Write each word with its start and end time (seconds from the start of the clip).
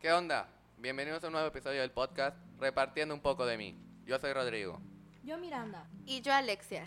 ¿Qué 0.00 0.10
onda? 0.14 0.48
Bienvenidos 0.78 1.22
a 1.22 1.26
un 1.26 1.34
nuevo 1.34 1.48
episodio 1.48 1.82
del 1.82 1.90
podcast 1.90 2.34
Repartiendo 2.58 3.14
un 3.14 3.20
poco 3.20 3.44
de 3.44 3.58
mí. 3.58 3.78
Yo 4.06 4.18
soy 4.18 4.32
Rodrigo. 4.32 4.80
Yo 5.24 5.36
Miranda. 5.36 5.84
Y 6.06 6.22
yo 6.22 6.32
Alexia. 6.32 6.86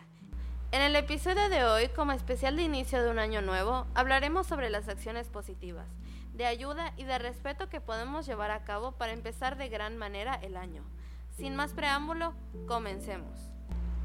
En 0.71 0.81
el 0.81 0.95
episodio 0.95 1.47
de 1.47 1.63
hoy, 1.63 1.89
como 1.89 2.13
especial 2.13 2.55
de 2.55 2.63
inicio 2.63 3.03
de 3.03 3.11
un 3.11 3.19
año 3.19 3.43
nuevo, 3.43 3.85
hablaremos 3.93 4.47
sobre 4.47 4.71
las 4.71 4.89
acciones 4.89 5.29
positivas, 5.29 5.91
de 6.33 6.47
ayuda 6.47 6.91
y 6.97 7.03
de 7.03 7.19
respeto 7.19 7.69
que 7.69 7.79
podemos 7.79 8.25
llevar 8.25 8.49
a 8.49 8.63
cabo 8.63 8.93
para 8.93 9.13
empezar 9.13 9.57
de 9.57 9.69
gran 9.69 9.95
manera 9.95 10.33
el 10.41 10.57
año. 10.57 10.83
Sin 11.37 11.55
más 11.55 11.73
preámbulo, 11.73 12.33
comencemos. 12.67 13.51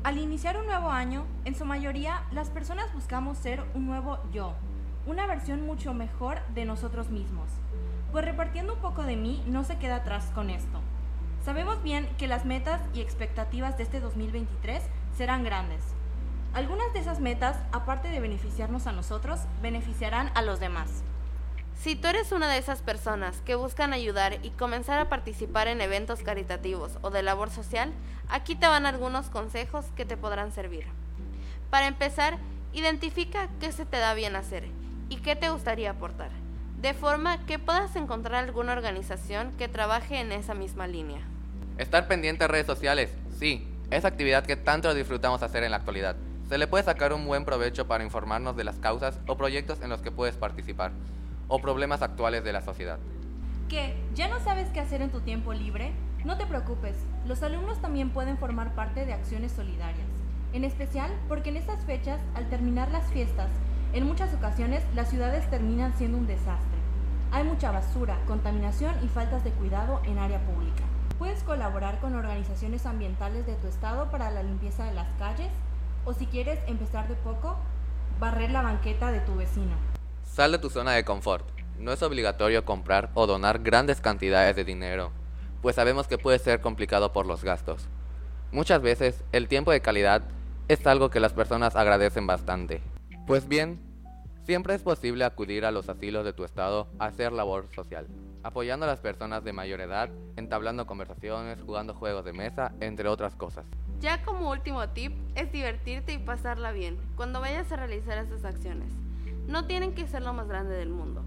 Al 0.05 0.19
iniciar 0.19 0.59
un 0.59 0.67
nuevo 0.67 0.91
año, 0.91 1.25
en 1.47 1.55
su 1.55 1.65
mayoría, 1.65 2.27
las 2.31 2.51
personas 2.51 2.93
buscamos 2.93 3.39
ser 3.39 3.65
un 3.73 3.87
nuevo 3.87 4.19
yo, 4.33 4.55
una 5.09 5.27
versión 5.27 5.65
mucho 5.65 5.95
mejor 5.95 6.39
de 6.49 6.67
nosotros 6.67 7.09
mismos. 7.09 7.49
Pues 8.13 8.27
repartiendo 8.27 8.75
un 8.75 8.81
poco 8.81 9.05
de 9.05 9.17
mí 9.17 9.43
no 9.47 9.65
se 9.65 9.79
queda 9.79 9.97
atrás 9.97 10.31
con 10.35 10.51
esto. 10.51 10.81
Sabemos 11.43 11.83
bien 11.83 12.07
que 12.19 12.29
las 12.29 12.45
metas 12.45 12.83
y 12.93 13.01
expectativas 13.01 13.79
de 13.79 13.85
este 13.85 14.01
2023 14.01 14.83
serán 15.17 15.45
grandes. 15.45 15.83
Algunas 16.53 16.93
de 16.93 17.01
esas 17.01 17.21
metas, 17.21 17.57
aparte 17.73 18.09
de 18.09 18.21
beneficiarnos 18.21 18.87
a 18.87 18.93
nosotros, 18.93 19.41
beneficiarán 19.63 20.31
a 20.35 20.43
los 20.43 20.61
demás. 20.61 21.03
Si 21.75 21.97
tú 21.97 22.09
eres 22.09 22.33
una 22.33 22.51
de 22.51 22.59
esas 22.59 22.83
personas 22.83 23.41
que 23.47 23.55
buscan 23.55 23.95
ayudar 23.95 24.39
y 24.43 24.51
comenzar 24.51 24.99
a 24.99 25.09
participar 25.09 25.69
en 25.69 25.81
eventos 25.81 26.21
caritativos 26.21 26.99
o 27.01 27.09
de 27.09 27.23
labor 27.23 27.49
social, 27.49 27.95
aquí 28.29 28.57
te 28.57 28.67
van 28.67 28.85
algunos 28.85 29.31
consejos 29.31 29.87
que 29.97 30.05
te 30.05 30.19
podrán 30.19 30.53
servir. 30.53 30.85
Para 31.71 31.87
empezar, 31.87 32.37
identifica 32.75 33.49
qué 33.59 33.73
se 33.73 33.87
te 33.87 33.99
da 33.99 34.13
bien 34.13 34.37
hacer 34.37 34.69
y 35.09 35.17
qué 35.17 35.37
te 35.37 35.51
gustaría 35.51 35.91
aportar 35.91 36.31
de 36.81 36.95
forma 36.95 37.45
que 37.45 37.59
puedas 37.59 37.97
encontrar 37.97 38.45
alguna 38.45 38.73
organización 38.73 39.53
que 39.59 39.67
trabaje 39.67 40.21
en 40.21 40.31
esa 40.31 40.55
misma 40.55 40.87
línea. 40.87 41.21
Estar 41.77 42.07
pendiente 42.07 42.45
de 42.45 42.49
redes 42.49 42.67
sociales, 42.67 43.11
sí, 43.37 43.67
es 43.91 44.05
actividad 44.05 44.47
que 44.47 44.57
tanto 44.57 44.95
disfrutamos 44.95 45.43
hacer 45.43 45.65
en 45.65 45.73
la 45.73 45.79
actualidad. 45.79 46.15
Se 46.49 46.57
le 46.57 46.69
puede 46.69 46.85
sacar 46.85 47.13
un 47.13 47.27
buen 47.27 47.45
provecho 47.45 47.89
para 47.89 48.05
informarnos 48.05 48.57
de 48.57 48.65
las 48.65 48.79
causas 48.79 49.19
o 49.27 49.37
proyectos 49.37 49.81
en 49.83 49.91
los 49.91 50.03
que 50.03 50.13
puedes 50.13 50.37
participar, 50.37 50.93
o 51.49 51.61
problemas 51.61 52.01
actuales 52.03 52.45
de 52.45 52.53
la 52.53 52.63
sociedad. 52.63 52.99
¿Qué? 53.69 53.97
¿Ya 54.15 54.29
no 54.29 54.39
sabes 54.41 54.69
qué 54.71 54.81
hacer 54.81 55.03
en 55.03 55.11
tu 55.11 55.21
tiempo 55.21 55.53
libre? 55.53 55.93
No 56.25 56.39
te 56.39 56.47
preocupes, 56.47 56.97
los 57.27 57.43
alumnos 57.43 57.81
también 57.81 58.11
pueden 58.11 58.39
formar 58.39 58.75
parte 58.75 59.05
de 59.05 59.15
acciones 59.15 59.51
solidarias, 59.53 60.07
en 60.53 60.65
especial 60.65 61.11
porque 61.29 61.49
en 61.51 61.57
estas 61.57 61.85
fechas, 61.85 62.21
al 62.35 62.49
terminar 62.49 62.91
las 62.91 63.11
fiestas, 63.11 63.49
en 63.93 64.07
muchas 64.07 64.35
ocasiones 64.35 64.83
las 64.95 65.09
ciudades 65.09 65.49
terminan 65.51 65.97
siendo 65.97 66.19
un 66.19 66.27
desastre. 66.27 66.79
Hay 67.31 67.45
mucha 67.45 67.71
basura, 67.71 68.19
contaminación 68.27 68.95
y 69.03 69.09
faltas 69.09 69.45
de 69.45 69.51
cuidado 69.51 70.01
en 70.05 70.19
área 70.19 70.41
pública. 70.41 70.85
Puedes 71.19 71.43
colaborar 71.43 71.99
con 72.01 72.15
organizaciones 72.15 72.87
ambientales 72.87 73.47
de 73.47 73.55
tu 73.55 73.67
estado 73.67 74.11
para 74.11 74.31
la 74.31 74.43
limpieza 74.43 74.85
de 74.85 74.95
las 74.95 75.09
calles 75.19 75.51
o 76.05 76.13
si 76.13 76.27
quieres 76.27 76.59
empezar 76.67 77.09
de 77.09 77.15
poco, 77.17 77.57
barrer 78.21 78.51
la 78.51 78.63
banqueta 78.63 79.11
de 79.11 79.21
tu 79.21 79.37
vecino. 79.37 79.75
Sal 80.25 80.53
de 80.53 80.59
tu 80.59 80.71
zona 80.71 80.93
de 80.93 81.05
confort. 81.05 81.47
No 81.79 81.93
es 81.93 82.03
obligatorio 82.03 82.65
comprar 82.65 83.11
o 83.15 83.27
donar 83.27 83.61
grandes 83.61 84.01
cantidades 84.01 84.57
de 84.57 84.65
dinero, 84.65 85.13
pues 85.63 85.77
sabemos 85.77 86.09
que 86.09 86.19
puede 86.19 86.39
ser 86.39 86.61
complicado 86.61 87.13
por 87.13 87.27
los 87.27 87.45
gastos. 87.45 87.89
Muchas 88.53 88.83
veces 88.83 89.23
el 89.33 89.49
tiempo 89.49 89.71
de 89.71 89.81
calidad 89.81 90.23
es 90.67 90.87
algo 90.87 91.11
que 91.11 91.21
las 91.21 91.33
personas 91.33 91.77
agradecen 91.77 92.27
bastante 92.27 92.83
pues 93.29 93.47
bien, 93.47 93.79
siempre 94.45 94.75
es 94.75 94.83
posible 94.83 95.23
acudir 95.23 95.67
a 95.67 95.71
los 95.71 95.91
asilos 95.91 96.25
de 96.25 96.33
tu 96.33 96.45
estado 96.45 96.89
a 96.99 97.05
hacer 97.05 97.31
labor 97.31 97.69
social, 97.75 98.07
apoyando 98.43 98.87
a 98.87 98.89
las 98.89 99.01
personas 99.01 99.45
de 99.45 99.53
mayor 99.53 99.83
edad, 99.83 100.09
entablando 100.37 100.87
conversaciones, 100.87 101.61
jugando 101.61 101.93
juegos 101.93 102.25
de 102.25 102.33
mesa, 102.33 102.73
entre 102.81 103.07
otras 103.07 103.37
cosas. 103.37 103.67
Ya 104.01 104.25
como 104.25 104.51
último 104.51 104.89
tip 104.89 105.13
es 105.35 105.53
divertirte 105.53 106.15
y 106.15 106.19
pasarla 106.19 106.73
bien 106.73 106.97
cuando 107.17 107.43
vayas 107.43 107.71
a 107.71 107.77
realizar 107.77 108.17
estas 108.17 108.47
acciones. 108.47 108.91
No 109.47 109.67
tienen 109.67 109.95
que 109.95 110.07
ser 110.07 110.23
lo 110.23 110.33
más 110.33 110.49
grande 110.49 110.75
del 110.75 110.89
mundo. 110.89 111.23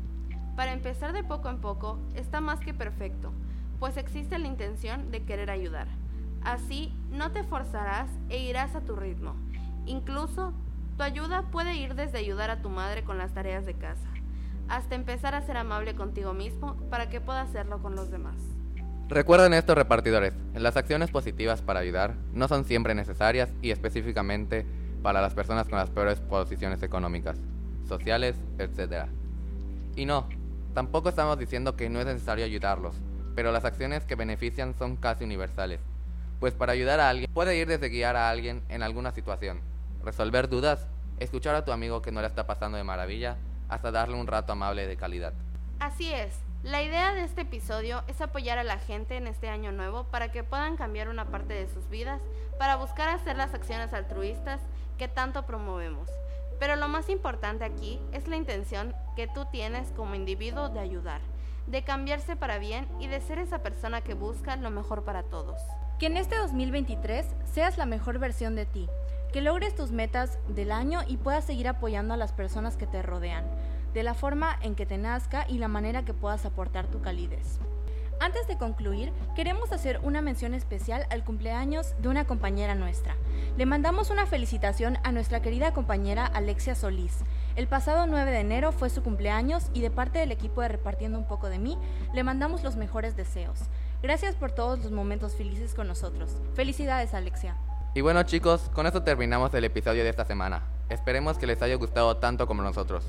Para 0.55 0.73
empezar 0.73 1.13
de 1.13 1.23
poco 1.23 1.49
en 1.49 1.61
poco 1.61 1.99
está 2.15 2.41
más 2.41 2.61
que 2.61 2.73
perfecto, 2.73 3.31
pues 3.79 3.95
existe 3.97 4.39
la 4.39 4.47
intención 4.47 5.11
de 5.11 5.21
querer 5.21 5.51
ayudar. 5.51 5.87
Así 6.43 6.91
no 7.11 7.31
te 7.31 7.43
forzarás 7.43 8.09
e 8.29 8.39
irás 8.39 8.73
a 8.73 8.81
tu 8.81 8.95
ritmo. 8.95 9.35
Incluso 9.85 10.51
tu 11.01 11.05
ayuda 11.05 11.41
puede 11.49 11.73
ir 11.73 11.95
desde 11.95 12.19
ayudar 12.19 12.51
a 12.51 12.61
tu 12.61 12.69
madre 12.69 13.03
con 13.03 13.17
las 13.17 13.33
tareas 13.33 13.65
de 13.65 13.73
casa, 13.73 14.07
hasta 14.69 14.93
empezar 14.93 15.33
a 15.33 15.41
ser 15.41 15.57
amable 15.57 15.95
contigo 15.95 16.35
mismo 16.35 16.75
para 16.91 17.09
que 17.09 17.19
puedas 17.19 17.49
hacerlo 17.49 17.81
con 17.81 17.95
los 17.95 18.11
demás. 18.11 18.35
Recuerden 19.09 19.55
esto 19.55 19.73
repartidores, 19.73 20.35
las 20.53 20.77
acciones 20.77 21.09
positivas 21.09 21.63
para 21.63 21.79
ayudar 21.79 22.13
no 22.33 22.47
son 22.47 22.65
siempre 22.65 22.93
necesarias 22.93 23.49
y 23.63 23.71
específicamente 23.71 24.63
para 25.01 25.21
las 25.21 25.33
personas 25.33 25.67
con 25.67 25.79
las 25.79 25.89
peores 25.89 26.19
posiciones 26.19 26.83
económicas, 26.83 27.39
sociales, 27.87 28.35
etc. 28.59 29.07
Y 29.95 30.05
no, 30.05 30.29
tampoco 30.75 31.09
estamos 31.09 31.39
diciendo 31.39 31.75
que 31.75 31.89
no 31.89 31.99
es 31.99 32.05
necesario 32.05 32.45
ayudarlos, 32.45 32.93
pero 33.33 33.51
las 33.51 33.65
acciones 33.65 34.05
que 34.05 34.13
benefician 34.13 34.75
son 34.77 34.97
casi 34.97 35.23
universales, 35.23 35.79
pues 36.39 36.53
para 36.53 36.73
ayudar 36.73 36.99
a 36.99 37.09
alguien 37.09 37.33
puede 37.33 37.57
ir 37.57 37.67
desde 37.67 37.89
guiar 37.89 38.15
a 38.15 38.29
alguien 38.29 38.61
en 38.69 38.83
alguna 38.83 39.11
situación, 39.11 39.61
resolver 40.03 40.49
dudas, 40.49 40.87
escuchar 41.19 41.55
a 41.55 41.65
tu 41.65 41.71
amigo 41.71 42.01
que 42.01 42.11
no 42.11 42.21
le 42.21 42.27
está 42.27 42.47
pasando 42.47 42.77
de 42.77 42.83
maravilla, 42.83 43.37
hasta 43.69 43.91
darle 43.91 44.15
un 44.15 44.27
rato 44.27 44.53
amable 44.53 44.87
de 44.87 44.97
calidad. 44.97 45.33
Así 45.79 46.13
es. 46.13 46.33
La 46.63 46.83
idea 46.83 47.13
de 47.13 47.23
este 47.23 47.41
episodio 47.41 48.03
es 48.07 48.21
apoyar 48.21 48.59
a 48.59 48.63
la 48.63 48.77
gente 48.77 49.17
en 49.17 49.25
este 49.25 49.49
año 49.49 49.71
nuevo 49.71 50.03
para 50.03 50.31
que 50.31 50.43
puedan 50.43 50.77
cambiar 50.77 51.09
una 51.09 51.25
parte 51.25 51.55
de 51.55 51.67
sus 51.67 51.89
vidas, 51.89 52.21
para 52.59 52.75
buscar 52.75 53.09
hacer 53.09 53.35
las 53.35 53.55
acciones 53.55 53.93
altruistas 53.93 54.61
que 54.99 55.07
tanto 55.07 55.47
promovemos. 55.47 56.07
Pero 56.59 56.75
lo 56.75 56.87
más 56.87 57.09
importante 57.09 57.65
aquí 57.65 57.99
es 58.11 58.27
la 58.27 58.35
intención 58.35 58.93
que 59.15 59.25
tú 59.25 59.45
tienes 59.51 59.91
como 59.93 60.13
individuo 60.13 60.69
de 60.69 60.79
ayudar, 60.79 61.21
de 61.65 61.83
cambiarse 61.83 62.35
para 62.35 62.59
bien 62.59 62.87
y 62.99 63.07
de 63.07 63.19
ser 63.21 63.39
esa 63.39 63.63
persona 63.63 64.01
que 64.01 64.13
busca 64.13 64.55
lo 64.57 64.69
mejor 64.69 65.03
para 65.03 65.23
todos. 65.23 65.59
Que 65.97 66.05
en 66.05 66.17
este 66.17 66.37
2023 66.37 67.25
seas 67.51 67.79
la 67.79 67.87
mejor 67.87 68.19
versión 68.19 68.55
de 68.55 68.67
ti, 68.67 68.87
que 69.31 69.41
logres 69.41 69.75
tus 69.75 69.91
metas 69.91 70.37
del 70.49 70.71
año 70.71 71.01
y 71.07 71.17
puedas 71.17 71.45
seguir 71.45 71.67
apoyando 71.67 72.13
a 72.13 72.17
las 72.17 72.33
personas 72.33 72.77
que 72.77 72.87
te 72.87 73.01
rodean, 73.01 73.45
de 73.93 74.03
la 74.03 74.13
forma 74.13 74.57
en 74.61 74.75
que 74.75 74.85
te 74.85 74.97
nazca 74.97 75.45
y 75.47 75.57
la 75.57 75.67
manera 75.67 76.03
que 76.03 76.13
puedas 76.13 76.45
aportar 76.45 76.87
tu 76.87 77.01
calidez. 77.01 77.59
Antes 78.21 78.47
de 78.47 78.55
concluir, 78.55 79.11
queremos 79.35 79.71
hacer 79.71 79.99
una 80.03 80.21
mención 80.21 80.53
especial 80.53 81.07
al 81.09 81.23
cumpleaños 81.23 81.95
de 82.03 82.07
una 82.07 82.25
compañera 82.25 82.75
nuestra. 82.75 83.15
Le 83.57 83.65
mandamos 83.65 84.11
una 84.11 84.27
felicitación 84.27 84.99
a 85.03 85.11
nuestra 85.11 85.41
querida 85.41 85.73
compañera 85.73 86.27
Alexia 86.27 86.75
Solís. 86.75 87.23
El 87.55 87.67
pasado 87.67 88.05
9 88.05 88.29
de 88.29 88.39
enero 88.41 88.73
fue 88.73 88.91
su 88.91 89.01
cumpleaños 89.01 89.71
y 89.73 89.81
de 89.81 89.89
parte 89.89 90.19
del 90.19 90.31
equipo 90.31 90.61
de 90.61 90.67
Repartiendo 90.67 91.17
un 91.17 91.25
poco 91.25 91.49
de 91.49 91.57
mí, 91.57 91.79
le 92.13 92.23
mandamos 92.23 92.63
los 92.63 92.75
mejores 92.75 93.15
deseos. 93.15 93.59
Gracias 94.03 94.35
por 94.35 94.51
todos 94.51 94.77
los 94.83 94.91
momentos 94.91 95.33
felices 95.33 95.73
con 95.73 95.87
nosotros. 95.87 96.37
Felicidades, 96.53 97.15
Alexia. 97.15 97.57
Y 97.93 97.99
bueno 97.99 98.23
chicos, 98.23 98.69
con 98.73 98.87
esto 98.87 99.03
terminamos 99.03 99.53
el 99.53 99.65
episodio 99.65 100.03
de 100.03 100.09
esta 100.09 100.23
semana. 100.23 100.63
Esperemos 100.87 101.37
que 101.37 101.45
les 101.45 101.61
haya 101.61 101.75
gustado 101.75 102.15
tanto 102.15 102.47
como 102.47 102.63
nosotros. 102.63 103.03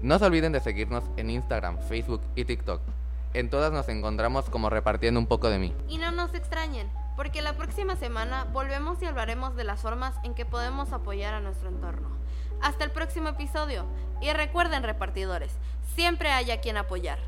No 0.00 0.16
se 0.20 0.26
olviden 0.26 0.52
de 0.52 0.60
seguirnos 0.60 1.02
en 1.16 1.30
Instagram, 1.30 1.80
Facebook 1.80 2.20
y 2.36 2.44
TikTok. 2.44 2.80
En 3.34 3.50
todas 3.50 3.72
nos 3.72 3.88
encontramos 3.88 4.48
como 4.48 4.70
repartiendo 4.70 5.18
un 5.18 5.26
poco 5.26 5.50
de 5.50 5.58
mí. 5.58 5.74
Y 5.88 5.98
no 5.98 6.12
nos 6.12 6.34
extrañen, 6.34 6.88
porque 7.16 7.42
la 7.42 7.54
próxima 7.54 7.96
semana 7.96 8.44
volvemos 8.52 9.02
y 9.02 9.06
hablaremos 9.06 9.56
de 9.56 9.64
las 9.64 9.80
formas 9.80 10.14
en 10.22 10.34
que 10.34 10.46
podemos 10.46 10.92
apoyar 10.92 11.34
a 11.34 11.40
nuestro 11.40 11.68
entorno. 11.68 12.08
Hasta 12.62 12.84
el 12.84 12.92
próximo 12.92 13.30
episodio. 13.30 13.86
Y 14.20 14.32
recuerden 14.32 14.84
repartidores, 14.84 15.50
siempre 15.96 16.30
hay 16.30 16.52
a 16.52 16.60
quien 16.60 16.76
apoyar. 16.76 17.18